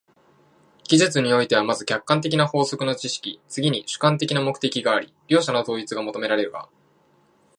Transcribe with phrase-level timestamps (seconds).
[0.89, 6.67] 技術においては、まず客観的な法則の知識、次に主観的な目的があり、両者の統一が求められるが、